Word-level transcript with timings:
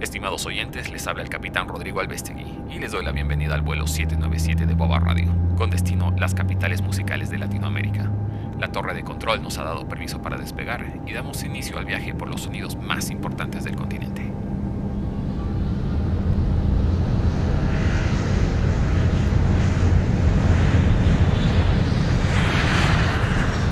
Estimados 0.00 0.46
oyentes, 0.46 0.90
les 0.90 1.06
habla 1.06 1.22
el 1.22 1.28
capitán 1.28 1.68
Rodrigo 1.68 2.00
Albestegui 2.00 2.46
y 2.70 2.78
les 2.78 2.92
doy 2.92 3.04
la 3.04 3.12
bienvenida 3.12 3.54
al 3.54 3.60
vuelo 3.60 3.86
797 3.86 4.64
de 4.64 4.74
Boba 4.74 5.00
Radio, 5.00 5.30
con 5.58 5.68
destino 5.68 6.14
las 6.18 6.34
capitales 6.34 6.80
musicales 6.80 7.28
de 7.28 7.36
Latinoamérica. 7.36 8.10
La 8.58 8.72
torre 8.72 8.94
de 8.94 9.04
control 9.04 9.42
nos 9.42 9.58
ha 9.58 9.64
dado 9.64 9.86
permiso 9.86 10.22
para 10.22 10.38
despegar 10.38 11.02
y 11.06 11.12
damos 11.12 11.44
inicio 11.44 11.76
al 11.78 11.84
viaje 11.84 12.14
por 12.14 12.28
los 12.28 12.40
sonidos 12.40 12.76
más 12.76 13.10
importantes 13.10 13.64
del 13.64 13.76
continente. 13.76 14.22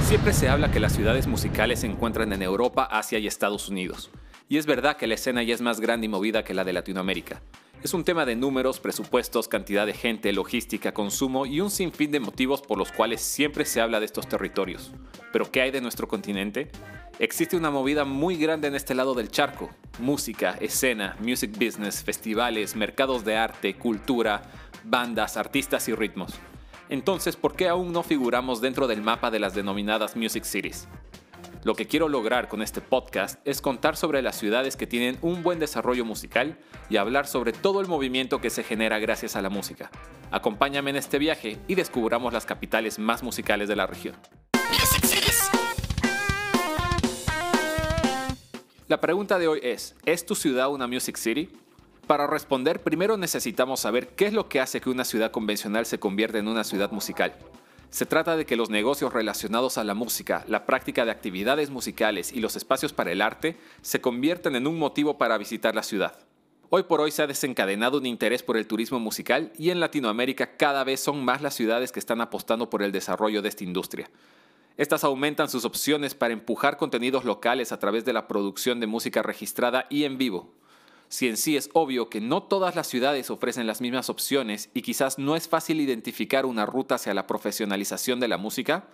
Siempre 0.05 0.35
se 0.35 0.51
habla 0.51 0.71
que 0.71 0.81
las 0.81 0.93
ciudades 0.93 1.27
musicales 1.27 1.81
se 1.81 1.87
encuentran 1.87 2.33
en 2.35 2.43
Europa, 2.43 2.85
Asia 2.85 3.19
y 3.19 3.27
Estados 3.27 3.71
Unidos. 3.71 4.11
Y 4.51 4.59
es 4.59 4.67
verdad 4.67 4.97
que 4.97 5.07
la 5.07 5.15
escena 5.15 5.45
ya 5.45 5.55
es 5.55 5.61
más 5.61 5.79
grande 5.79 6.07
y 6.07 6.09
movida 6.09 6.43
que 6.43 6.55
la 6.55 6.65
de 6.65 6.73
Latinoamérica. 6.73 7.41
Es 7.85 7.95
un 7.95 8.03
tema 8.03 8.27
de 8.27 8.35
números, 8.35 8.81
presupuestos, 8.81 9.47
cantidad 9.47 9.87
de 9.87 9.95
gente, 9.95 10.33
logística, 10.33 10.93
consumo 10.93 11.47
y 11.47 11.61
un 11.61 11.71
sinfín 11.71 12.11
de 12.11 12.19
motivos 12.19 12.61
por 12.61 12.77
los 12.77 12.91
cuales 12.91 13.21
siempre 13.21 13.65
se 13.65 13.81
habla 13.81 14.01
de 14.01 14.07
estos 14.07 14.29
territorios. 14.29 14.91
Pero 15.33 15.49
¿qué 15.53 15.63
hay 15.63 15.71
de 15.71 15.81
nuestro 15.81 16.09
continente? 16.09 16.69
Existe 17.21 17.57
una 17.57 17.71
movida 17.71 18.05
muy 18.05 18.35
grande 18.35 18.67
en 18.67 18.75
este 18.75 18.97
lado 18.97 19.15
del 19.15 19.31
charco. 19.31 19.71
Música, 20.01 20.57
escena, 20.61 21.17
music 21.21 21.53
business, 21.53 22.03
festivales, 22.03 22.75
mercados 22.75 23.25
de 23.25 23.37
arte, 23.37 23.75
cultura, 23.75 24.43
bandas, 24.83 25.37
artistas 25.37 25.89
y 25.89 25.95
ritmos. 25.95 26.35
Entonces, 26.89 27.37
¿por 27.37 27.55
qué 27.55 27.69
aún 27.69 27.93
no 27.93 28.03
figuramos 28.03 28.61
dentro 28.61 28.89
del 28.89 29.01
mapa 29.01 29.31
de 29.31 29.39
las 29.39 29.55
denominadas 29.55 30.17
Music 30.17 30.43
Cities? 30.43 30.89
Lo 31.63 31.75
que 31.75 31.87
quiero 31.87 32.09
lograr 32.09 32.49
con 32.49 32.63
este 32.63 32.81
podcast 32.81 33.39
es 33.47 33.61
contar 33.61 33.95
sobre 33.95 34.23
las 34.23 34.39
ciudades 34.39 34.77
que 34.77 34.87
tienen 34.87 35.19
un 35.21 35.43
buen 35.43 35.59
desarrollo 35.59 36.07
musical 36.07 36.57
y 36.89 36.97
hablar 36.97 37.27
sobre 37.27 37.53
todo 37.53 37.83
el 37.83 37.87
movimiento 37.87 38.41
que 38.41 38.49
se 38.49 38.65
genera 38.65 38.99
gracias 38.99 39.37
a 39.37 39.43
la 39.43 39.51
música. 39.51 39.91
Acompáñame 40.31 40.89
en 40.89 40.97
este 40.97 41.19
viaje 41.19 41.59
y 41.69 41.75
descubramos 41.75 42.33
las 42.33 42.47
capitales 42.47 42.99
más 42.99 43.23
musicales 43.23 43.69
de 43.69 43.77
la 43.77 43.87
región. 43.87 44.17
La 48.89 49.03
pregunta 49.03 49.39
de 49.39 49.47
hoy 49.47 49.61
es, 49.63 49.95
¿es 50.07 50.25
tu 50.25 50.35
ciudad 50.35 50.71
una 50.71 50.87
Music 50.87 51.17
City? 51.17 51.51
Para 52.07 52.27
responder, 52.27 52.83
primero 52.83 53.19
necesitamos 53.19 53.81
saber 53.81 54.09
qué 54.09 54.27
es 54.27 54.33
lo 54.33 54.49
que 54.49 54.61
hace 54.61 54.81
que 54.81 54.89
una 54.89 55.05
ciudad 55.05 55.31
convencional 55.31 55.85
se 55.85 56.01
convierta 56.01 56.39
en 56.39 56.49
una 56.49 56.65
ciudad 56.65 56.91
musical. 56.91 57.35
Se 57.91 58.07
trata 58.07 58.37
de 58.37 58.47
que 58.47 58.55
los 58.55 58.71
negocios 58.71 59.13
relacionados 59.13 59.77
a 59.77 59.83
la 59.83 59.95
música, 59.95 60.45
la 60.47 60.65
práctica 60.65 61.05
de 61.05 61.11
actividades 61.11 61.71
musicales 61.71 62.33
y 62.33 62.39
los 62.39 62.55
espacios 62.55 62.93
para 62.93 63.11
el 63.11 63.21
arte 63.21 63.57
se 63.83 64.01
convierten 64.01 64.55
en 64.55 64.69
un 64.69 64.79
motivo 64.79 65.19
para 65.19 65.37
visitar 65.39 65.75
la 65.75 65.83
ciudad. 65.83 66.17
Hoy 66.69 66.85
por 66.85 67.01
hoy 67.01 67.11
se 67.11 67.23
ha 67.23 67.27
desencadenado 67.27 67.99
un 67.99 68.07
interés 68.07 68.45
por 68.45 68.57
el 68.57 68.69
turismo 68.69 69.01
musical 69.01 69.53
y 69.59 69.71
en 69.71 69.81
Latinoamérica 69.81 70.57
cada 70.57 70.85
vez 70.85 71.01
son 71.01 71.25
más 71.25 71.43
las 71.43 71.55
ciudades 71.55 71.91
que 71.91 71.99
están 71.99 72.21
apostando 72.21 72.71
por 72.71 72.85
el 72.85 72.93
desarrollo 72.93 73.43
de 73.43 73.49
esta 73.49 73.65
industria. 73.65 74.09
Estas 74.77 75.03
aumentan 75.03 75.51
sus 75.51 75.65
opciones 75.65 76.15
para 76.15 76.33
empujar 76.33 76.77
contenidos 76.77 77.25
locales 77.25 77.73
a 77.73 77.81
través 77.81 78.05
de 78.05 78.13
la 78.13 78.29
producción 78.29 78.79
de 78.79 78.87
música 78.87 79.21
registrada 79.21 79.87
y 79.91 80.05
en 80.05 80.17
vivo, 80.17 80.55
si 81.11 81.27
en 81.29 81.37
sí 81.37 81.57
es 81.57 81.69
obvio 81.75 82.09
que 82.09 82.21
no 82.21 82.45
todas 82.45 82.77
las 82.77 82.87
ciudades 82.87 83.31
ofrecen 83.31 83.67
las 83.67 83.81
mismas 83.81 84.09
opciones 84.09 84.71
y 84.73 84.83
quizás 84.83 85.19
no 85.19 85.35
es 85.35 85.49
fácil 85.49 85.81
identificar 85.81 86.47
una 86.47 86.65
ruta 86.65 86.95
hacia 86.95 87.13
la 87.15 87.27
profesionalización 87.27 88.21
de 88.21 88.29
la 88.29 88.39
música, 88.39 88.87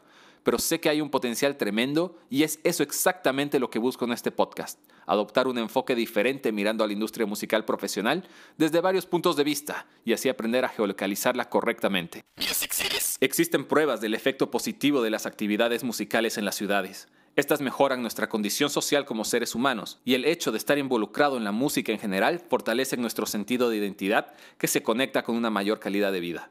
pero 0.42 0.58
sé 0.58 0.80
que 0.80 0.88
hay 0.88 1.02
un 1.02 1.10
potencial 1.10 1.58
tremendo 1.58 2.16
y 2.30 2.42
es 2.42 2.58
eso 2.64 2.82
exactamente 2.82 3.60
lo 3.60 3.68
que 3.68 3.78
busco 3.78 4.06
en 4.06 4.12
este 4.12 4.30
podcast, 4.30 4.80
adoptar 5.04 5.46
un 5.46 5.58
enfoque 5.58 5.94
diferente 5.94 6.52
mirando 6.52 6.84
a 6.84 6.86
la 6.86 6.94
industria 6.94 7.26
musical 7.26 7.66
profesional 7.66 8.26
desde 8.56 8.80
varios 8.80 9.04
puntos 9.04 9.36
de 9.36 9.44
vista 9.44 9.86
y 10.06 10.14
así 10.14 10.30
aprender 10.30 10.64
a 10.64 10.70
geolocalizarla 10.70 11.50
correctamente. 11.50 12.24
Existen 13.20 13.66
pruebas 13.66 14.00
del 14.00 14.14
efecto 14.14 14.50
positivo 14.50 15.02
de 15.02 15.10
las 15.10 15.26
actividades 15.26 15.84
musicales 15.84 16.38
en 16.38 16.46
las 16.46 16.54
ciudades. 16.54 17.08
Estas 17.36 17.60
mejoran 17.60 18.00
nuestra 18.00 18.30
condición 18.30 18.70
social 18.70 19.04
como 19.04 19.22
seres 19.26 19.54
humanos 19.54 20.00
y 20.06 20.14
el 20.14 20.24
hecho 20.24 20.52
de 20.52 20.56
estar 20.56 20.78
involucrado 20.78 21.36
en 21.36 21.44
la 21.44 21.52
música 21.52 21.92
en 21.92 21.98
general 21.98 22.40
fortalece 22.40 22.96
nuestro 22.96 23.26
sentido 23.26 23.68
de 23.68 23.76
identidad 23.76 24.32
que 24.56 24.66
se 24.66 24.82
conecta 24.82 25.22
con 25.22 25.36
una 25.36 25.50
mayor 25.50 25.78
calidad 25.78 26.12
de 26.12 26.20
vida. 26.20 26.48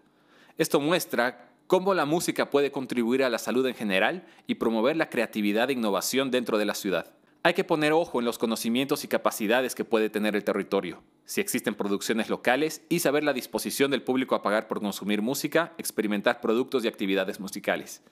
Esto 0.59 0.79
muestra 0.79 1.49
cómo 1.65 1.95
la 1.95 2.05
música 2.05 2.51
puede 2.51 2.71
contribuir 2.71 3.23
a 3.23 3.31
la 3.31 3.39
salud 3.39 3.65
en 3.65 3.73
general 3.73 4.27
y 4.45 4.55
promover 4.55 4.95
la 4.95 5.09
creatividad 5.09 5.71
e 5.71 5.73
innovación 5.73 6.29
dentro 6.29 6.59
de 6.59 6.65
la 6.65 6.75
ciudad. 6.75 7.11
Hay 7.41 7.55
que 7.55 7.63
poner 7.63 7.91
ojo 7.91 8.19
en 8.19 8.25
los 8.25 8.37
conocimientos 8.37 9.03
y 9.03 9.07
capacidades 9.07 9.73
que 9.73 9.85
puede 9.85 10.11
tener 10.11 10.35
el 10.35 10.43
territorio, 10.43 11.01
si 11.25 11.41
existen 11.41 11.73
producciones 11.73 12.29
locales 12.29 12.83
y 12.89 12.99
saber 12.99 13.23
la 13.23 13.33
disposición 13.33 13.89
del 13.89 14.03
público 14.03 14.35
a 14.35 14.43
pagar 14.43 14.67
por 14.67 14.81
consumir 14.81 15.23
música, 15.23 15.73
experimentar 15.79 16.41
productos 16.41 16.85
y 16.85 16.87
actividades 16.87 17.39
musicales. 17.39 18.03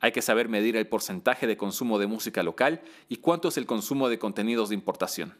Hay 0.00 0.12
que 0.12 0.22
saber 0.22 0.48
medir 0.48 0.76
el 0.76 0.86
porcentaje 0.86 1.46
de 1.46 1.56
consumo 1.56 1.98
de 1.98 2.06
música 2.06 2.42
local 2.42 2.80
y 3.08 3.16
cuánto 3.16 3.48
es 3.48 3.58
el 3.58 3.66
consumo 3.66 4.08
de 4.08 4.18
contenidos 4.18 4.70
de 4.70 4.74
importación. 4.74 5.34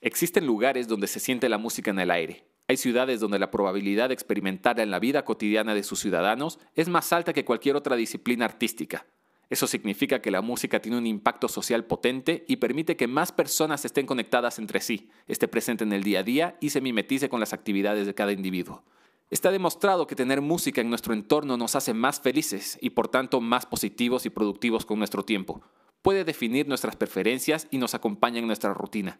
Existen 0.00 0.46
lugares 0.46 0.88
donde 0.88 1.06
se 1.06 1.20
siente 1.20 1.48
la 1.48 1.58
música 1.58 1.90
en 1.90 2.00
el 2.00 2.10
aire. 2.10 2.44
Hay 2.66 2.76
ciudades 2.76 3.20
donde 3.20 3.38
la 3.38 3.50
probabilidad 3.50 4.08
de 4.08 4.14
experimentarla 4.14 4.82
en 4.82 4.90
la 4.90 4.98
vida 4.98 5.24
cotidiana 5.24 5.74
de 5.74 5.84
sus 5.84 6.00
ciudadanos 6.00 6.58
es 6.74 6.88
más 6.88 7.12
alta 7.12 7.32
que 7.32 7.44
cualquier 7.44 7.76
otra 7.76 7.94
disciplina 7.94 8.46
artística. 8.46 9.06
Eso 9.50 9.66
significa 9.66 10.20
que 10.20 10.30
la 10.30 10.40
música 10.40 10.80
tiene 10.80 10.98
un 10.98 11.06
impacto 11.06 11.48
social 11.48 11.84
potente 11.84 12.44
y 12.48 12.56
permite 12.56 12.96
que 12.96 13.06
más 13.06 13.30
personas 13.30 13.84
estén 13.84 14.06
conectadas 14.06 14.58
entre 14.58 14.80
sí, 14.80 15.10
esté 15.28 15.46
presente 15.46 15.84
en 15.84 15.92
el 15.92 16.02
día 16.02 16.20
a 16.20 16.22
día 16.22 16.56
y 16.60 16.70
se 16.70 16.80
mimetice 16.80 17.28
con 17.28 17.40
las 17.40 17.52
actividades 17.52 18.06
de 18.06 18.14
cada 18.14 18.32
individuo. 18.32 18.82
Está 19.34 19.50
demostrado 19.50 20.06
que 20.06 20.14
tener 20.14 20.40
música 20.40 20.80
en 20.80 20.88
nuestro 20.88 21.12
entorno 21.12 21.56
nos 21.56 21.74
hace 21.74 21.92
más 21.92 22.20
felices 22.20 22.78
y 22.80 22.90
por 22.90 23.08
tanto 23.08 23.40
más 23.40 23.66
positivos 23.66 24.26
y 24.26 24.30
productivos 24.30 24.86
con 24.86 24.98
nuestro 24.98 25.24
tiempo. 25.24 25.60
Puede 26.02 26.22
definir 26.22 26.68
nuestras 26.68 26.94
preferencias 26.94 27.66
y 27.72 27.78
nos 27.78 27.94
acompaña 27.96 28.38
en 28.38 28.46
nuestra 28.46 28.72
rutina. 28.74 29.18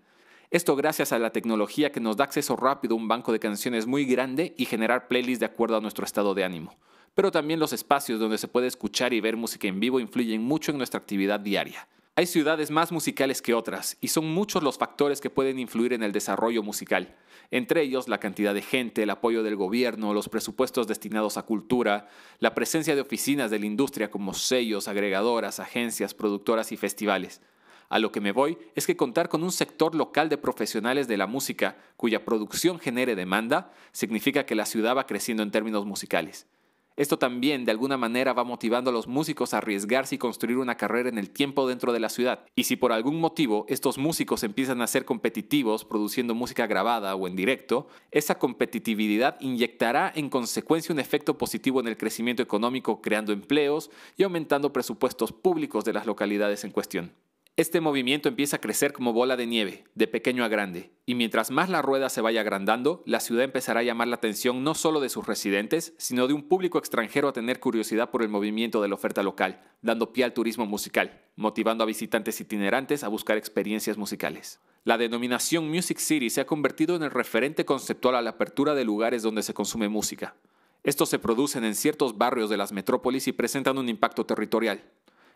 Esto 0.53 0.77
gracias 0.77 1.11
a 1.11 1.19
la 1.19 1.31
tecnología 1.31 1.91
que 1.91 1.99
nos 1.99 2.17
da 2.17 2.23
acceso 2.23 2.55
rápido 2.55 2.95
a 2.95 2.99
un 2.99 3.09
banco 3.09 3.33
de 3.33 3.41
canciones 3.41 3.89
muy 3.89 4.05
grande 4.05 4.55
y 4.57 4.67
generar 4.67 5.09
playlists 5.09 5.41
de 5.41 5.47
acuerdo 5.47 5.79
a 5.79 5.81
nuestro 5.81 6.05
estado 6.05 6.33
de 6.33 6.45
ánimo. 6.45 6.77
Pero 7.15 7.33
también 7.33 7.59
los 7.59 7.73
espacios 7.73 8.21
donde 8.21 8.39
se 8.39 8.47
puede 8.47 8.69
escuchar 8.69 9.13
y 9.15 9.21
ver 9.21 9.37
música 9.37 9.67
en 9.67 9.81
vivo 9.81 9.99
influyen 9.99 10.45
mucho 10.45 10.71
en 10.71 10.79
nuestra 10.79 11.01
actividad 11.01 11.41
diaria. 11.41 11.89
Hay 12.17 12.27
ciudades 12.27 12.71
más 12.71 12.93
musicales 12.93 13.43
que 13.43 13.55
otras 13.55 13.97
y 14.01 14.07
son 14.07 14.33
muchos 14.33 14.63
los 14.63 14.79
factores 14.79 15.21
que 15.21 15.31
pueden 15.31 15.59
influir 15.59 15.93
en 15.93 16.05
el 16.05 16.13
desarrollo 16.13 16.63
musical, 16.63 17.17
entre 17.51 17.83
ellos 17.83 18.07
la 18.07 18.21
cantidad 18.21 18.55
de 18.55 18.63
gente, 18.63 19.03
el 19.03 19.11
apoyo 19.11 19.43
del 19.43 19.57
gobierno, 19.57 20.15
los 20.15 20.29
presupuestos 20.29 20.87
destinados 20.87 21.37
a 21.37 21.43
cultura, 21.43 22.09
la 22.39 22.55
presencia 22.55 22.95
de 22.95 23.01
oficinas 23.01 23.51
de 23.51 23.59
la 23.59 23.67
industria 23.67 24.13
como 24.13 24.33
sellos, 24.33 24.87
agregadoras, 24.87 25.59
agencias, 25.59 26.15
productoras 26.15 26.71
y 26.71 26.77
festivales. 26.77 27.41
A 27.89 27.99
lo 27.99 28.13
que 28.13 28.21
me 28.21 28.31
voy 28.31 28.59
es 28.77 28.87
que 28.87 28.97
contar 28.97 29.29
con 29.29 29.43
un 29.43 29.51
sector 29.51 29.97
local 29.97 30.29
de 30.29 30.39
profesionales 30.39 31.09
de 31.09 31.17
la 31.17 31.27
música 31.27 31.77
cuya 31.97 32.25
producción 32.25 32.79
genere 32.79 33.17
demanda 33.17 33.73
significa 33.91 34.47
que 34.47 34.55
la 34.55 34.67
ciudad 34.67 34.97
va 34.97 35.09
creciendo 35.09 35.43
en 35.43 35.51
términos 35.51 35.85
musicales. 35.85 36.47
Esto 36.97 37.19
también 37.19 37.65
de 37.65 37.72
alguna 37.72 37.97
manera 37.97 38.32
va 38.34 38.44
motivando 38.44 38.91
a 38.91 38.93
los 38.93 39.09
músicos 39.09 39.53
a 39.53 39.59
arriesgarse 39.59 40.15
y 40.15 40.19
construir 40.19 40.59
una 40.59 40.77
carrera 40.77 41.09
en 41.09 41.19
el 41.19 41.31
tiempo 41.31 41.66
dentro 41.66 41.93
de 41.93 41.99
la 41.99 42.09
ciudad. 42.09 42.44
Y 42.55 42.65
si 42.65 42.77
por 42.77 42.93
algún 42.93 43.19
motivo 43.19 43.66
estos 43.69 43.99
músicos 43.99 44.44
empiezan 44.44 44.81
a 44.81 44.87
ser 44.87 45.05
competitivos 45.05 45.84
produciendo 45.84 46.37
música 46.37 46.69
grabada 46.69 47.16
o 47.16 47.27
en 47.27 47.34
directo, 47.34 47.88
esa 48.12 48.38
competitividad 48.38 49.41
inyectará 49.41 50.12
en 50.15 50.31
consecuencia 50.31 50.93
un 50.93 51.00
efecto 51.00 51.37
positivo 51.37 51.81
en 51.81 51.88
el 51.88 51.97
crecimiento 51.97 52.44
económico 52.44 53.03
creando 53.03 53.32
empleos 53.32 53.91
y 54.16 54.22
aumentando 54.22 54.72
presupuestos 54.72 55.32
públicos 55.32 55.84
de 55.84 55.94
las 55.94 56.06
localidades 56.06 56.62
en 56.62 56.71
cuestión. 56.71 57.12
Este 57.57 57.81
movimiento 57.81 58.29
empieza 58.29 58.56
a 58.56 58.61
crecer 58.61 58.93
como 58.93 59.12
bola 59.12 59.37
de 59.37 59.47
nieve, 59.47 59.85
de 59.95 60.09
pequeño 60.09 60.43
a 60.43 60.49
grande, 60.49 60.91
y 61.06 61.15
mientras 61.15 61.53
más 61.53 61.69
la 61.69 61.83
rueda 61.83 62.09
se 62.09 62.21
vaya 62.21 62.41
agrandando, 62.41 63.05
la 63.06 63.21
ciudad 63.21 63.45
empezará 63.45 63.79
a 63.79 63.85
llamar 63.85 64.09
la 64.09 64.17
atención 64.17 64.65
no 64.65 64.75
solo 64.75 64.99
de 64.99 65.09
sus 65.09 65.25
residentes, 65.25 65.95
sino 65.97 66.27
de 66.27 66.35
un 66.35 66.49
público 66.49 66.79
extranjero 66.79 67.29
a 67.29 67.33
tener 67.33 67.61
curiosidad 67.61 68.11
por 68.11 68.23
el 68.23 68.29
movimiento 68.29 68.83
de 68.83 68.89
la 68.89 68.97
oferta 68.97 69.23
local, 69.23 69.62
dando 69.83 70.12
pie 70.12 70.25
al 70.25 70.33
turismo 70.33 70.67
musical, 70.67 71.23
motivando 71.37 71.85
a 71.85 71.87
visitantes 71.87 72.41
itinerantes 72.41 73.05
a 73.05 73.09
buscar 73.09 73.37
experiencias 73.37 73.99
musicales. 73.99 74.59
La 74.83 74.99
denominación 74.99 75.71
Music 75.71 75.99
City 75.99 76.31
se 76.31 76.41
ha 76.41 76.47
convertido 76.47 76.97
en 76.97 77.05
el 77.05 77.12
referente 77.12 77.65
conceptual 77.65 78.17
a 78.17 78.23
la 78.23 78.31
apertura 78.31 78.75
de 78.75 78.85
lugares 78.85 79.23
donde 79.23 79.45
se 79.45 79.55
consume 79.55 79.89
música. 79.89 80.35
Estos 80.83 81.09
se 81.09 81.21
producen 81.21 81.62
en 81.62 81.77
ciertos 81.77 82.19
barrios 82.19 82.50
de 82.50 82.57
las 82.57 82.73
metrópolis 82.73 83.29
y 83.29 83.33
presentan 83.33 83.79
un 83.79 83.89
impacto 83.89 84.27
territorial. 84.27 84.83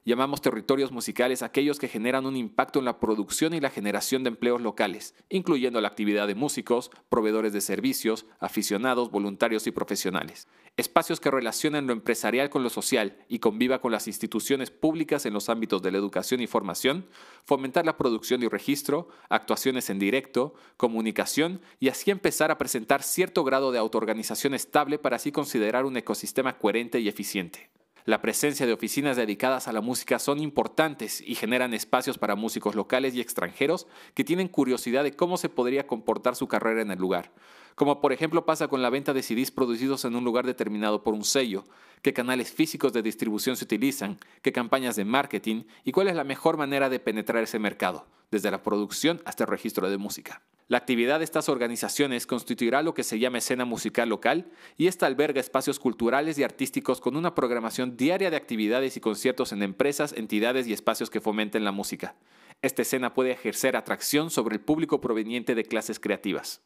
Llamamos 0.04 0.40
territorios 0.40 0.90
musicales 0.90 1.42
aquellos 1.42 1.78
que 1.78 1.88
generan 1.88 2.24
un 2.24 2.36
impacto 2.36 2.78
en 2.78 2.86
la 2.86 2.98
producción 2.98 3.52
y 3.52 3.60
la 3.60 3.68
generación 3.68 4.22
de 4.22 4.28
empleos 4.28 4.60
locales, 4.62 5.14
incluyendo 5.28 5.80
la 5.80 5.88
actividad 5.88 6.26
de 6.26 6.34
músicos, 6.34 6.90
proveedores 7.08 7.52
de 7.52 7.60
servicios, 7.60 8.24
aficionados, 8.38 9.10
voluntarios 9.10 9.66
y 9.66 9.70
profesionales. 9.70 10.48
Espacios 10.78 11.18
que 11.18 11.30
relacionan 11.30 11.86
lo 11.86 11.92
empresarial 11.92 12.50
con 12.50 12.62
lo 12.62 12.70
social 12.70 13.16
y 13.28 13.40
conviva 13.40 13.80
con 13.80 13.90
las 13.92 14.06
instituciones 14.06 14.70
públicas 14.70 15.26
en 15.26 15.34
los 15.34 15.48
ámbitos 15.48 15.82
de 15.82 15.90
la 15.90 15.98
educación 15.98 16.40
y 16.40 16.46
formación, 16.46 17.06
fomentar 17.44 17.84
la 17.84 17.96
producción 17.96 18.42
y 18.42 18.48
registro, 18.48 19.08
actuaciones 19.28 19.90
en 19.90 19.98
directo, 19.98 20.54
comunicación 20.76 21.60
y 21.80 21.88
así 21.88 22.10
empezar 22.10 22.50
a 22.50 22.58
presentar 22.58 23.02
cierto 23.02 23.42
grado 23.44 23.72
de 23.72 23.78
autoorganización 23.78 24.54
estable 24.54 24.98
para 24.98 25.16
así 25.16 25.32
considerar 25.32 25.84
un 25.84 25.96
ecosistema 25.96 26.58
coherente 26.58 27.00
y 27.00 27.08
eficiente. 27.08 27.70
La 28.04 28.22
presencia 28.22 28.66
de 28.66 28.72
oficinas 28.72 29.16
dedicadas 29.16 29.68
a 29.68 29.72
la 29.72 29.80
música 29.80 30.18
son 30.18 30.38
importantes 30.38 31.20
y 31.20 31.34
generan 31.34 31.74
espacios 31.74 32.16
para 32.16 32.36
músicos 32.36 32.74
locales 32.74 33.14
y 33.14 33.20
extranjeros 33.20 33.86
que 34.14 34.24
tienen 34.24 34.48
curiosidad 34.48 35.04
de 35.04 35.12
cómo 35.12 35.36
se 35.36 35.48
podría 35.48 35.86
comportar 35.86 36.34
su 36.34 36.48
carrera 36.48 36.80
en 36.80 36.90
el 36.90 36.98
lugar, 36.98 37.32
como 37.74 38.00
por 38.00 38.12
ejemplo 38.12 38.46
pasa 38.46 38.68
con 38.68 38.82
la 38.82 38.90
venta 38.90 39.12
de 39.12 39.22
CDs 39.22 39.50
producidos 39.50 40.04
en 40.04 40.16
un 40.16 40.24
lugar 40.24 40.46
determinado 40.46 41.02
por 41.02 41.14
un 41.14 41.24
sello, 41.24 41.64
qué 42.02 42.12
canales 42.12 42.52
físicos 42.52 42.92
de 42.92 43.02
distribución 43.02 43.56
se 43.56 43.64
utilizan, 43.64 44.18
qué 44.42 44.52
campañas 44.52 44.96
de 44.96 45.04
marketing 45.04 45.64
y 45.84 45.92
cuál 45.92 46.08
es 46.08 46.16
la 46.16 46.24
mejor 46.24 46.56
manera 46.56 46.88
de 46.88 47.00
penetrar 47.00 47.42
ese 47.42 47.58
mercado, 47.58 48.06
desde 48.30 48.50
la 48.50 48.62
producción 48.62 49.20
hasta 49.24 49.44
el 49.44 49.50
registro 49.50 49.90
de 49.90 49.98
música. 49.98 50.42
La 50.68 50.76
actividad 50.76 51.20
de 51.20 51.24
estas 51.24 51.48
organizaciones 51.48 52.26
constituirá 52.26 52.82
lo 52.82 52.92
que 52.92 53.02
se 53.02 53.18
llama 53.18 53.38
escena 53.38 53.64
musical 53.64 54.10
local 54.10 54.50
y 54.76 54.86
esta 54.86 55.06
alberga 55.06 55.40
espacios 55.40 55.80
culturales 55.80 56.38
y 56.38 56.42
artísticos 56.42 57.00
con 57.00 57.16
una 57.16 57.34
programación 57.34 57.96
diaria 57.96 58.30
de 58.30 58.36
actividades 58.36 58.98
y 58.98 59.00
conciertos 59.00 59.52
en 59.52 59.62
empresas, 59.62 60.12
entidades 60.12 60.66
y 60.66 60.74
espacios 60.74 61.08
que 61.08 61.22
fomenten 61.22 61.64
la 61.64 61.72
música. 61.72 62.16
Esta 62.60 62.82
escena 62.82 63.14
puede 63.14 63.30
ejercer 63.30 63.76
atracción 63.76 64.30
sobre 64.30 64.56
el 64.56 64.60
público 64.60 65.00
proveniente 65.00 65.54
de 65.54 65.64
clases 65.64 65.98
creativas. 65.98 66.60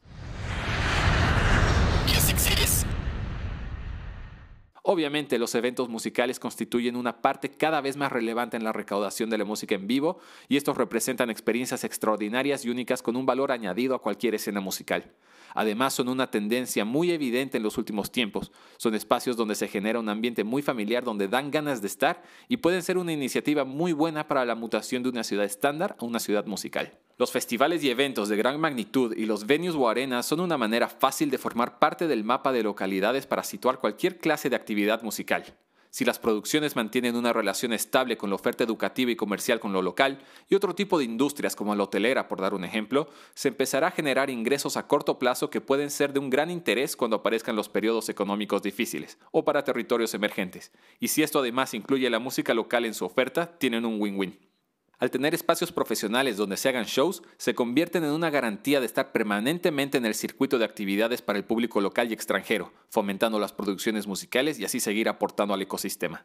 Obviamente 4.92 5.38
los 5.38 5.54
eventos 5.54 5.88
musicales 5.88 6.38
constituyen 6.38 6.96
una 6.96 7.22
parte 7.22 7.48
cada 7.48 7.80
vez 7.80 7.96
más 7.96 8.12
relevante 8.12 8.58
en 8.58 8.64
la 8.64 8.74
recaudación 8.74 9.30
de 9.30 9.38
la 9.38 9.46
música 9.46 9.74
en 9.74 9.86
vivo 9.86 10.18
y 10.50 10.58
estos 10.58 10.76
representan 10.76 11.30
experiencias 11.30 11.84
extraordinarias 11.84 12.66
y 12.66 12.68
únicas 12.68 13.00
con 13.00 13.16
un 13.16 13.24
valor 13.24 13.52
añadido 13.52 13.94
a 13.94 14.02
cualquier 14.02 14.34
escena 14.34 14.60
musical. 14.60 15.10
Además, 15.54 15.94
son 15.94 16.08
una 16.08 16.30
tendencia 16.30 16.84
muy 16.84 17.10
evidente 17.10 17.56
en 17.56 17.62
los 17.62 17.78
últimos 17.78 18.10
tiempos. 18.10 18.52
Son 18.76 18.94
espacios 18.94 19.36
donde 19.36 19.54
se 19.54 19.68
genera 19.68 19.98
un 19.98 20.08
ambiente 20.08 20.44
muy 20.44 20.62
familiar, 20.62 21.04
donde 21.04 21.28
dan 21.28 21.50
ganas 21.50 21.80
de 21.80 21.88
estar 21.88 22.22
y 22.48 22.58
pueden 22.58 22.82
ser 22.82 22.98
una 22.98 23.12
iniciativa 23.12 23.64
muy 23.64 23.92
buena 23.92 24.28
para 24.28 24.44
la 24.44 24.54
mutación 24.54 25.02
de 25.02 25.08
una 25.08 25.24
ciudad 25.24 25.44
estándar 25.44 25.96
a 25.98 26.04
una 26.04 26.20
ciudad 26.20 26.46
musical. 26.46 26.98
Los 27.18 27.30
festivales 27.30 27.84
y 27.84 27.90
eventos 27.90 28.28
de 28.28 28.36
gran 28.36 28.58
magnitud 28.58 29.14
y 29.16 29.26
los 29.26 29.46
venues 29.46 29.74
o 29.74 29.88
arenas 29.88 30.26
son 30.26 30.40
una 30.40 30.58
manera 30.58 30.88
fácil 30.88 31.30
de 31.30 31.38
formar 31.38 31.78
parte 31.78 32.08
del 32.08 32.24
mapa 32.24 32.52
de 32.52 32.62
localidades 32.62 33.26
para 33.26 33.44
situar 33.44 33.78
cualquier 33.78 34.18
clase 34.18 34.50
de 34.50 34.56
actividad 34.56 35.02
musical. 35.02 35.44
Si 35.94 36.06
las 36.06 36.18
producciones 36.18 36.74
mantienen 36.74 37.16
una 37.16 37.34
relación 37.34 37.74
estable 37.74 38.16
con 38.16 38.30
la 38.30 38.36
oferta 38.36 38.64
educativa 38.64 39.10
y 39.10 39.16
comercial 39.16 39.60
con 39.60 39.74
lo 39.74 39.82
local 39.82 40.20
y 40.48 40.54
otro 40.54 40.74
tipo 40.74 40.96
de 40.96 41.04
industrias 41.04 41.54
como 41.54 41.74
la 41.74 41.82
hotelera, 41.82 42.28
por 42.28 42.40
dar 42.40 42.54
un 42.54 42.64
ejemplo, 42.64 43.10
se 43.34 43.48
empezará 43.48 43.88
a 43.88 43.90
generar 43.90 44.30
ingresos 44.30 44.78
a 44.78 44.86
corto 44.86 45.18
plazo 45.18 45.50
que 45.50 45.60
pueden 45.60 45.90
ser 45.90 46.14
de 46.14 46.18
un 46.18 46.30
gran 46.30 46.50
interés 46.50 46.96
cuando 46.96 47.16
aparezcan 47.16 47.56
los 47.56 47.68
periodos 47.68 48.08
económicos 48.08 48.62
difíciles 48.62 49.18
o 49.32 49.44
para 49.44 49.64
territorios 49.64 50.14
emergentes. 50.14 50.72
Y 50.98 51.08
si 51.08 51.22
esto 51.22 51.40
además 51.40 51.74
incluye 51.74 52.08
la 52.08 52.20
música 52.20 52.54
local 52.54 52.86
en 52.86 52.94
su 52.94 53.04
oferta, 53.04 53.58
tienen 53.58 53.84
un 53.84 54.00
win-win. 54.00 54.51
Al 54.98 55.10
tener 55.10 55.34
espacios 55.34 55.72
profesionales 55.72 56.36
donde 56.36 56.56
se 56.56 56.68
hagan 56.68 56.84
shows, 56.84 57.22
se 57.36 57.54
convierten 57.54 58.04
en 58.04 58.10
una 58.10 58.30
garantía 58.30 58.78
de 58.78 58.86
estar 58.86 59.10
permanentemente 59.12 59.98
en 59.98 60.06
el 60.06 60.14
circuito 60.14 60.58
de 60.58 60.64
actividades 60.64 61.22
para 61.22 61.38
el 61.38 61.44
público 61.44 61.80
local 61.80 62.10
y 62.10 62.14
extranjero, 62.14 62.72
fomentando 62.88 63.40
las 63.40 63.52
producciones 63.52 64.06
musicales 64.06 64.58
y 64.58 64.64
así 64.64 64.78
seguir 64.78 65.08
aportando 65.08 65.54
al 65.54 65.62
ecosistema. 65.62 66.24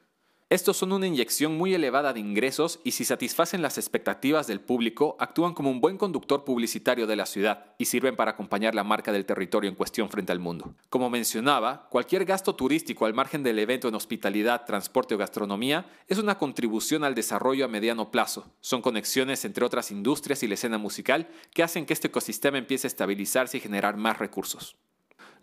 Estos 0.50 0.78
son 0.78 0.94
una 0.94 1.08
inyección 1.08 1.58
muy 1.58 1.74
elevada 1.74 2.14
de 2.14 2.22
ingresos 2.22 2.80
y 2.86 2.92
si 2.92 3.04
satisfacen 3.04 3.62
las 3.62 3.78
expectativas 3.78 4.48
del 4.48 4.62
público, 4.62 5.18
actúan 5.20 5.54
como 5.54 5.70
un 5.70 5.82
buen 5.82 5.98
conductor 5.98 6.46
publicitario 6.46 7.06
de 7.06 7.18
la 7.18 7.26
ciudad 7.26 7.76
y 7.78 7.84
sirven 7.84 8.16
para 8.16 8.32
acompañar 8.32 8.74
la 8.74 8.86
marca 8.86 9.12
del 9.12 9.26
territorio 9.26 9.70
en 9.70 9.76
cuestión 9.76 10.10
frente 10.10 10.32
al 10.32 10.40
mundo. 10.40 10.74
Como 10.90 11.10
mencionaba, 11.10 11.90
cualquier 11.90 12.24
gasto 12.24 12.56
turístico 12.56 13.06
al 13.06 13.14
margen 13.14 13.44
del 13.44 13.60
evento 13.60 13.90
en 13.90 13.96
hospitalidad, 13.96 14.64
transporte 14.66 15.16
o 15.16 15.18
gastronomía 15.18 15.86
es 16.08 16.18
una 16.18 16.38
contribución 16.38 17.04
al 17.04 17.14
desarrollo 17.14 17.66
a 17.66 17.68
mediano 17.68 18.10
plazo. 18.10 18.50
Son 18.62 18.82
conexiones 18.82 19.44
entre 19.44 19.66
otras 19.66 19.92
industrias 19.92 20.44
y 20.44 20.48
la 20.48 20.54
escena 20.54 20.78
musical 20.78 21.28
que 21.54 21.64
hacen 21.64 21.86
que 21.86 21.92
este 21.92 22.08
ecosistema 22.08 22.58
empiece 22.58 22.88
a 22.88 22.92
estabilizarse 22.92 23.58
y 23.58 23.60
generar 23.60 23.98
más 23.98 24.18
recursos. 24.18 24.78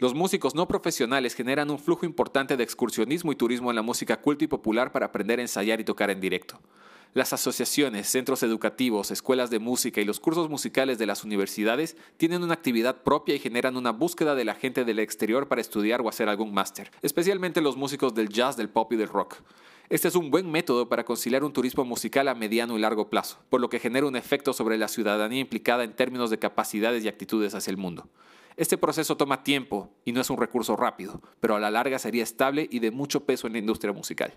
Los 0.05 0.13
músicos 0.13 0.55
no 0.55 0.69
profesionales 0.69 1.35
generan 1.35 1.71
un 1.71 1.79
flujo 1.79 2.05
importante 2.05 2.59
de 2.59 2.63
excursionismo 2.63 3.33
y 3.33 3.37
turismo 3.37 3.71
en 3.71 3.77
la 3.77 3.81
música 3.81 4.21
culta 4.21 4.45
y 4.45 4.49
popular 4.49 4.93
para 4.93 5.07
aprender 5.07 5.39
a 5.39 5.43
ensayar 5.43 5.81
y 5.81 5.85
tocar 5.85 6.11
en 6.11 6.21
directo. 6.21 6.61
Las 7.15 7.33
asociaciones, 7.33 8.07
centros 8.07 8.43
educativos, 8.43 9.11
escuelas 9.11 9.49
de 9.49 9.61
música 9.61 10.03
y 10.03 10.05
los 10.05 10.21
cursos 10.21 10.51
musicales 10.51 10.99
de 10.99 11.07
las 11.07 11.25
universidades 11.25 11.97
tienen 12.19 12.43
una 12.43 12.53
actividad 12.53 13.03
propia 13.03 13.35
y 13.35 13.39
generan 13.39 13.79
una 13.79 13.93
búsqueda 13.93 14.35
de 14.35 14.45
la 14.45 14.55
gente 14.55 14.85
del 14.85 14.99
exterior 14.99 15.49
para 15.49 15.63
estudiar 15.63 16.03
o 16.03 16.11
hacer 16.11 16.29
algún 16.29 16.53
máster, 16.53 16.91
especialmente 17.01 17.63
los 17.63 17.79
músicos 17.79 18.15
del 18.15 18.29
jazz, 18.29 18.59
del 18.59 18.69
pop 18.69 18.93
y 18.93 18.97
del 18.97 19.09
rock. 19.09 19.37
Este 19.89 20.09
es 20.09 20.17
un 20.17 20.31
buen 20.31 20.51
método 20.51 20.87
para 20.87 21.07
conciliar 21.07 21.45
un 21.45 21.55
turismo 21.55 21.87
musical 21.87 22.29
a 22.29 22.35
mediano 22.35 22.77
y 22.77 22.81
largo 22.83 23.09
plazo, 23.09 23.39
por 23.49 23.63
lo 23.63 23.71
que 23.71 23.81
genera 23.81 24.05
un 24.05 24.17
efecto 24.17 24.53
sobre 24.53 24.77
la 24.77 24.89
ciudadanía 24.89 25.41
implicada 25.41 25.83
en 25.83 25.97
términos 25.97 26.29
de 26.29 26.39
capacidades 26.39 27.03
y 27.03 27.09
actitudes 27.09 27.55
hacia 27.55 27.71
el 27.71 27.79
mundo. 27.79 28.07
Este 28.57 28.79
proceso 28.79 29.17
toma 29.17 29.43
tiempo 29.43 29.91
y 30.05 30.13
no 30.13 30.21
es 30.21 30.31
un 30.31 30.37
recurso 30.37 30.77
rápido, 30.77 31.21
pero 31.41 31.57
a 31.57 31.61
la 31.61 31.73
larga 31.73 31.99
sería 31.99 32.23
estable 32.23 32.69
y 32.71 32.79
de 32.79 32.93
mucho 32.93 33.25
peso 33.25 33.49
en 33.49 33.55
la 33.55 33.59
industria 33.59 33.93
musical. 33.93 34.33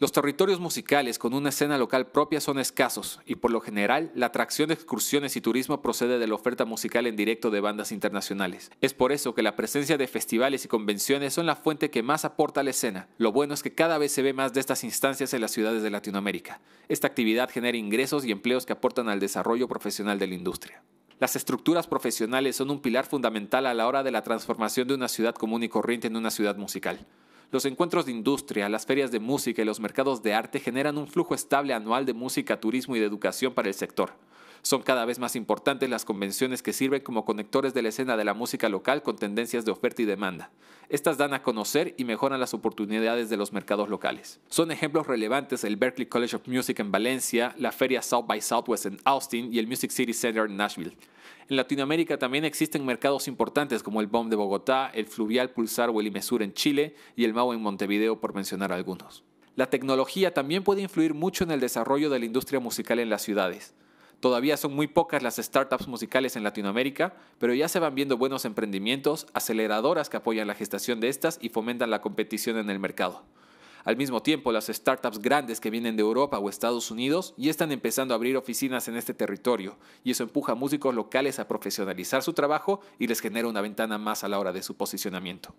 Los 0.00 0.10
territorios 0.10 0.58
musicales 0.58 1.20
con 1.20 1.34
una 1.34 1.50
escena 1.50 1.78
local 1.78 2.10
propia 2.10 2.40
son 2.40 2.58
escasos 2.58 3.20
y 3.26 3.36
por 3.36 3.52
lo 3.52 3.60
general 3.60 4.10
la 4.16 4.26
atracción 4.26 4.68
de 4.68 4.74
excursiones 4.74 5.36
y 5.36 5.40
turismo 5.40 5.82
procede 5.82 6.18
de 6.18 6.26
la 6.26 6.34
oferta 6.34 6.64
musical 6.64 7.06
en 7.06 7.14
directo 7.14 7.50
de 7.50 7.60
bandas 7.60 7.92
internacionales. 7.92 8.72
Es 8.80 8.92
por 8.92 9.12
eso 9.12 9.34
que 9.34 9.42
la 9.42 9.54
presencia 9.54 9.98
de 9.98 10.08
festivales 10.08 10.64
y 10.64 10.68
convenciones 10.68 11.34
son 11.34 11.46
la 11.46 11.54
fuente 11.54 11.90
que 11.90 12.02
más 12.02 12.24
aporta 12.24 12.62
a 12.62 12.64
la 12.64 12.70
escena. 12.70 13.08
Lo 13.18 13.30
bueno 13.30 13.54
es 13.54 13.62
que 13.62 13.74
cada 13.74 13.98
vez 13.98 14.10
se 14.10 14.22
ve 14.22 14.32
más 14.32 14.52
de 14.52 14.60
estas 14.60 14.82
instancias 14.82 15.32
en 15.32 15.42
las 15.42 15.52
ciudades 15.52 15.82
de 15.82 15.90
Latinoamérica. 15.90 16.60
Esta 16.88 17.06
actividad 17.06 17.50
genera 17.50 17.76
ingresos 17.76 18.24
y 18.24 18.32
empleos 18.32 18.66
que 18.66 18.72
aportan 18.72 19.10
al 19.10 19.20
desarrollo 19.20 19.68
profesional 19.68 20.18
de 20.18 20.26
la 20.26 20.34
industria. 20.34 20.82
Las 21.20 21.36
estructuras 21.36 21.86
profesionales 21.86 22.56
son 22.56 22.70
un 22.70 22.80
pilar 22.80 23.04
fundamental 23.04 23.66
a 23.66 23.74
la 23.74 23.86
hora 23.86 24.02
de 24.02 24.10
la 24.10 24.22
transformación 24.22 24.88
de 24.88 24.94
una 24.94 25.06
ciudad 25.06 25.34
común 25.34 25.62
y 25.62 25.68
corriente 25.68 26.06
en 26.06 26.16
una 26.16 26.30
ciudad 26.30 26.56
musical. 26.56 27.06
Los 27.52 27.66
encuentros 27.66 28.06
de 28.06 28.12
industria, 28.12 28.70
las 28.70 28.86
ferias 28.86 29.10
de 29.10 29.20
música 29.20 29.60
y 29.60 29.66
los 29.66 29.80
mercados 29.80 30.22
de 30.22 30.32
arte 30.32 30.60
generan 30.60 30.96
un 30.96 31.06
flujo 31.06 31.34
estable 31.34 31.74
anual 31.74 32.06
de 32.06 32.14
música, 32.14 32.58
turismo 32.58 32.96
y 32.96 33.00
de 33.00 33.04
educación 33.04 33.52
para 33.52 33.68
el 33.68 33.74
sector. 33.74 34.14
Son 34.62 34.82
cada 34.82 35.04
vez 35.04 35.18
más 35.18 35.36
importantes 35.36 35.88
las 35.88 36.04
convenciones 36.04 36.62
que 36.62 36.72
sirven 36.72 37.02
como 37.02 37.24
conectores 37.24 37.72
de 37.74 37.82
la 37.82 37.88
escena 37.88 38.16
de 38.16 38.24
la 38.24 38.34
música 38.34 38.68
local 38.68 39.02
con 39.02 39.16
tendencias 39.16 39.64
de 39.64 39.72
oferta 39.72 40.02
y 40.02 40.04
demanda. 40.04 40.50
Estas 40.88 41.18
dan 41.18 41.34
a 41.34 41.42
conocer 41.42 41.94
y 41.96 42.04
mejoran 42.04 42.40
las 42.40 42.52
oportunidades 42.52 43.30
de 43.30 43.36
los 43.36 43.52
mercados 43.52 43.88
locales. 43.88 44.40
Son 44.48 44.70
ejemplos 44.70 45.06
relevantes 45.06 45.64
el 45.64 45.76
Berklee 45.76 46.08
College 46.08 46.36
of 46.36 46.48
Music 46.48 46.80
en 46.80 46.90
Valencia, 46.90 47.54
la 47.58 47.72
feria 47.72 48.02
South 48.02 48.26
by 48.26 48.40
Southwest 48.40 48.86
en 48.86 48.98
Austin 49.04 49.52
y 49.54 49.58
el 49.58 49.66
Music 49.66 49.90
City 49.90 50.12
Center 50.12 50.46
en 50.46 50.56
Nashville. 50.56 50.96
En 51.48 51.56
Latinoamérica 51.56 52.18
también 52.18 52.44
existen 52.44 52.84
mercados 52.84 53.28
importantes 53.28 53.82
como 53.82 54.00
el 54.00 54.06
BOM 54.06 54.30
de 54.30 54.36
Bogotá, 54.36 54.90
el 54.94 55.06
Fluvial 55.06 55.50
Pulsar 55.50 55.90
o 55.90 56.00
el 56.00 56.06
en 56.06 56.54
Chile 56.54 56.94
y 57.16 57.24
el 57.24 57.34
MAU 57.34 57.52
en 57.52 57.62
Montevideo, 57.62 58.20
por 58.20 58.34
mencionar 58.34 58.72
algunos. 58.72 59.24
La 59.56 59.68
tecnología 59.68 60.32
también 60.32 60.62
puede 60.62 60.82
influir 60.82 61.12
mucho 61.12 61.44
en 61.44 61.50
el 61.50 61.60
desarrollo 61.60 62.08
de 62.08 62.18
la 62.18 62.24
industria 62.24 62.60
musical 62.60 62.98
en 62.98 63.10
las 63.10 63.22
ciudades. 63.22 63.74
Todavía 64.20 64.58
son 64.58 64.74
muy 64.74 64.86
pocas 64.86 65.22
las 65.22 65.36
startups 65.36 65.88
musicales 65.88 66.36
en 66.36 66.44
Latinoamérica, 66.44 67.14
pero 67.38 67.54
ya 67.54 67.68
se 67.68 67.78
van 67.78 67.94
viendo 67.94 68.18
buenos 68.18 68.44
emprendimientos, 68.44 69.26
aceleradoras 69.32 70.10
que 70.10 70.18
apoyan 70.18 70.46
la 70.46 70.54
gestación 70.54 71.00
de 71.00 71.08
estas 71.08 71.38
y 71.40 71.48
fomentan 71.48 71.88
la 71.88 72.02
competición 72.02 72.58
en 72.58 72.68
el 72.68 72.78
mercado. 72.78 73.22
Al 73.82 73.96
mismo 73.96 74.20
tiempo, 74.20 74.52
las 74.52 74.66
startups 74.66 75.20
grandes 75.20 75.58
que 75.58 75.70
vienen 75.70 75.96
de 75.96 76.02
Europa 76.02 76.38
o 76.38 76.50
Estados 76.50 76.90
Unidos 76.90 77.32
ya 77.38 77.50
están 77.50 77.72
empezando 77.72 78.12
a 78.12 78.16
abrir 78.16 78.36
oficinas 78.36 78.88
en 78.88 78.96
este 78.96 79.14
territorio, 79.14 79.78
y 80.04 80.10
eso 80.10 80.22
empuja 80.22 80.52
a 80.52 80.54
músicos 80.54 80.94
locales 80.94 81.38
a 81.38 81.48
profesionalizar 81.48 82.22
su 82.22 82.34
trabajo 82.34 82.82
y 82.98 83.06
les 83.06 83.20
genera 83.20 83.48
una 83.48 83.62
ventana 83.62 83.96
más 83.96 84.22
a 84.22 84.28
la 84.28 84.38
hora 84.38 84.52
de 84.52 84.62
su 84.62 84.76
posicionamiento. 84.76 85.54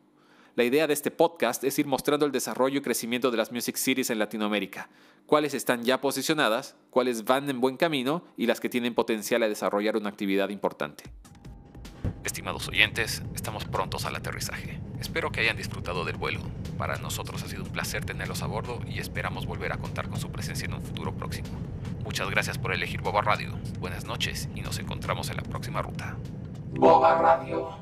La 0.56 0.66
idea 0.66 0.86
de 0.86 0.94
este 0.94 1.12
podcast 1.12 1.64
es 1.64 1.80
ir 1.80 1.88
mostrando 1.88 2.26
el 2.26 2.34
desarrollo 2.34 2.80
y 2.80 2.82
crecimiento 2.82 3.32
de 3.32 3.38
las 3.38 3.54
Music 3.54 3.78
Cities 3.78 4.10
en 4.10 4.20
Latinoamérica, 4.20 4.90
cuáles 5.26 5.54
están 5.54 5.84
ya 5.84 6.02
posicionadas, 6.02 6.76
cuáles 6.90 7.24
van 7.24 7.50
en 7.50 7.62
buen 7.62 7.78
camino 7.78 8.26
y 8.36 8.48
las 8.48 8.60
que 8.60 8.68
tienen 8.68 8.94
potencial 8.94 9.44
a 9.44 9.48
desarrollar 9.48 9.96
una 9.96 10.10
actividad 10.10 10.50
importante. 10.50 11.06
Estimados 12.26 12.68
oyentes, 12.68 13.24
estamos 13.34 13.64
prontos 13.64 14.04
al 14.04 14.18
aterrizaje. 14.18 14.82
Espero 15.00 15.32
que 15.32 15.40
hayan 15.40 15.56
disfrutado 15.56 16.04
del 16.04 16.18
vuelo. 16.18 16.42
Para 16.78 16.98
nosotros 16.98 17.42
ha 17.44 17.48
sido 17.48 17.64
un 17.64 17.70
placer 17.70 18.04
tenerlos 18.04 18.42
a 18.42 18.48
bordo 18.48 18.82
y 18.86 19.00
esperamos 19.00 19.46
volver 19.46 19.72
a 19.72 19.78
contar 19.78 20.10
con 20.10 20.20
su 20.20 20.32
presencia 20.32 20.66
en 20.66 20.74
un 20.74 20.82
futuro 20.82 21.14
próximo. 21.14 21.48
Muchas 22.04 22.30
gracias 22.30 22.58
por 22.58 22.74
elegir 22.74 23.02
Boba 23.02 23.22
Radio. 23.22 23.58
Buenas 23.80 24.04
noches 24.04 24.50
y 24.54 24.62
nos 24.62 24.80
encontramos 24.80 25.30
en 25.30 25.38
la 25.38 25.44
próxima 25.44 25.82
ruta. 25.82 26.18
Boba 26.74 27.18
Radio. 27.20 27.81